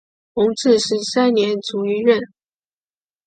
[0.33, 2.19] 弘治十三年卒于任。